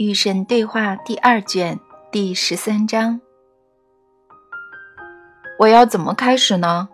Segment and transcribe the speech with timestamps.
[0.00, 1.78] 与神对话第二卷
[2.10, 3.20] 第十三章。
[5.58, 6.88] 我要怎么开始呢？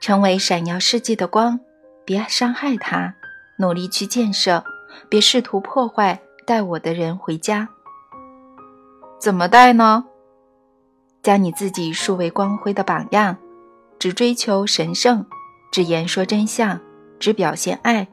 [0.00, 1.60] 成为闪耀世界的光，
[2.04, 3.14] 别伤害它，
[3.60, 4.64] 努力去建设，
[5.08, 7.68] 别试图破坏带我的人回家。
[9.20, 10.06] 怎么带呢？
[11.22, 13.36] 将你自己树为光辉的榜样，
[14.00, 15.24] 只追求神圣，
[15.70, 16.80] 只言说真相，
[17.20, 18.08] 只表现爱。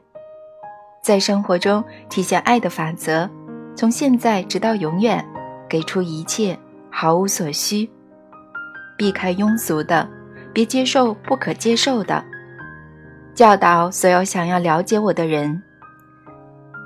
[1.02, 3.28] 在生活中体现爱的法则，
[3.74, 5.24] 从现在直到永远，
[5.68, 6.56] 给出一切，
[6.90, 7.90] 毫无所需。
[8.96, 10.08] 避开庸俗的，
[10.52, 12.24] 别接受不可接受的。
[13.34, 15.60] 教导所有想要了解我的人，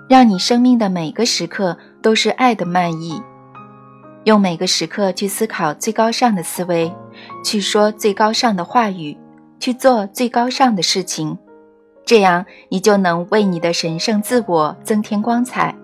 [0.08, 3.20] 让你生命的每个时刻都是爱的漫溢。
[4.24, 6.90] 用每个时刻去思考最高尚的思维，
[7.44, 9.14] 去说最高尚的话语，
[9.60, 11.36] 去做最高尚的事情。
[12.06, 15.74] 这样，你就能为你的神圣自我增添光彩，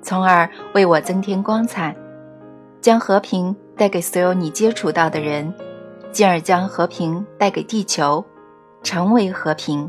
[0.00, 1.94] 从而为我增添光彩，
[2.80, 5.52] 将和平带给所有你接触到的人，
[6.10, 8.24] 进而将和平带给地球，
[8.82, 9.88] 成为和平。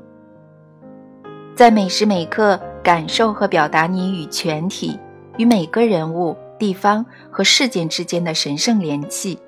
[1.55, 4.99] 在每时每刻感受和表达你与全体、
[5.37, 9.39] 与每个人物、地方和事件之间的神圣联系，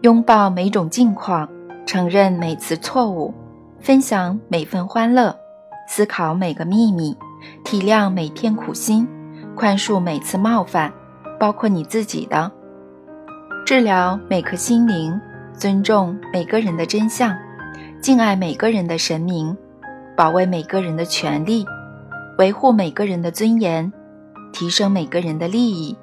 [0.00, 1.48] 拥抱每种境况，
[1.86, 3.32] 承认每次错误。
[3.86, 5.38] 分享每份欢乐，
[5.86, 7.16] 思考每个秘密，
[7.64, 9.06] 体谅每片苦心，
[9.54, 10.92] 宽恕每次冒犯，
[11.38, 12.50] 包括你自己的；
[13.64, 15.16] 治疗每颗心灵，
[15.56, 17.32] 尊重每个人的真相，
[18.00, 19.56] 敬爱每个人的神明，
[20.16, 21.64] 保卫每个人的权利，
[22.38, 23.92] 维护每个人的尊严，
[24.52, 25.96] 提升每个人的利益，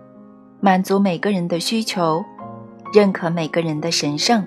[0.62, 2.24] 满足每个人的需求，
[2.94, 4.42] 认可每个人的神圣。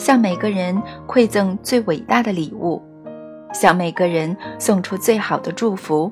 [0.00, 2.82] 向每个人馈赠最伟大的礼物，
[3.52, 6.10] 向每个人送出最好的祝福，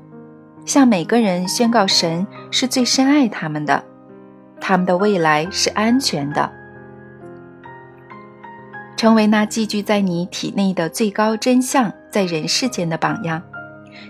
[0.66, 3.82] 向每个人宣告神是最深爱他们的，
[4.60, 6.52] 他们的未来是安全的。
[8.94, 13.42] 成为那寄居在你体内的最高真相，在人世间的榜样。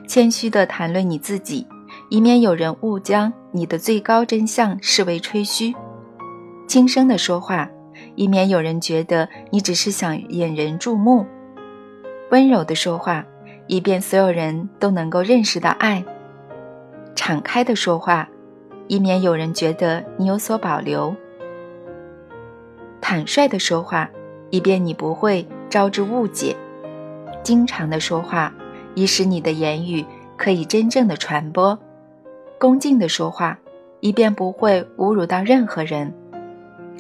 [0.09, 1.65] 谦虚地谈论你自己，
[2.11, 5.73] 以免有人误将你的最高真相视为吹嘘。
[6.67, 7.71] 轻声地说话。
[8.19, 11.25] 以免有人觉得你只是想引人注目，
[12.33, 13.25] 温柔的说话，
[13.69, 16.03] 以便所有人都能够认识到爱；
[17.15, 18.29] 敞开的说话，
[18.89, 21.15] 以免有人觉得你有所保留；
[23.01, 24.11] 坦率的说话，
[24.51, 26.57] 以便你不会招致误解；
[27.45, 28.53] 经常的说话，
[28.97, 30.05] 以使你的言语
[30.37, 31.79] 可以真正的传播；
[32.59, 33.57] 恭敬的说话，
[34.01, 36.13] 以便不会侮辱到任何人。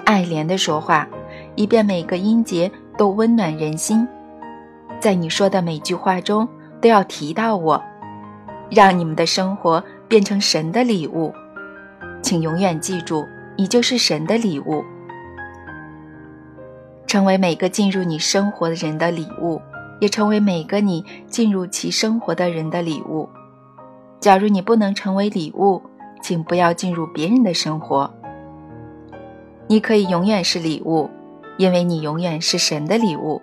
[0.04, 1.08] 爱怜的说话，
[1.54, 4.06] 以便每个音节都温暖人心。
[5.00, 6.48] 在你说的每句话中，
[6.80, 7.82] 都要提到我，
[8.70, 11.32] 让你们的生活变成神的礼物。
[12.20, 13.24] 请永远记住，
[13.56, 14.82] 你就是神的礼物，
[17.06, 19.60] 成为每个进入你生活的人的礼物，
[20.00, 23.28] 也成为每个你进入其生活的人的礼物。
[24.18, 25.80] 假如你不能成为礼物，
[26.20, 28.12] 请不要进入别人的生活。
[29.70, 31.10] 你可以永远是礼物，
[31.58, 33.42] 因为你永远是神的礼物。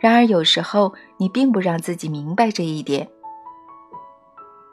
[0.00, 3.08] 然而，有时候你并不让自己明白这一点。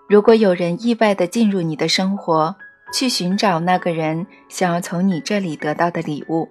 [0.10, 2.56] 如果有人意外地进入你的生活，
[2.94, 6.48] 去寻找那个人想要从你这里得到的礼物，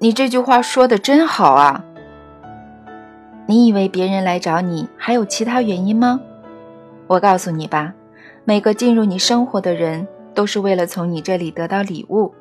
[0.00, 1.84] 你这句话说的真好啊！
[3.46, 6.20] 你以为别人来找你还有其他原因吗？
[7.06, 7.94] 我告诉你吧，
[8.44, 12.34] 每个进入你生活的人都是为了从你这里得到礼物。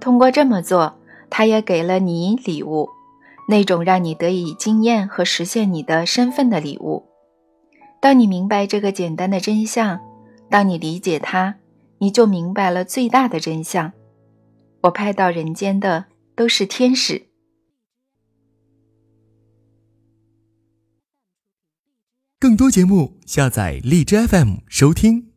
[0.00, 2.88] 通过这么做，他也给了你礼物，
[3.48, 7.04] 那种让你得以经验和实现你的身份的礼物。
[8.00, 10.00] 当你明白这个简单的真相，
[10.48, 11.56] 当你理解它，
[11.98, 13.92] 你就明白了最大的真相。
[14.82, 17.26] 我派到人间的都是天使。
[22.38, 25.29] 更多节目，下载荔枝 FM 收听。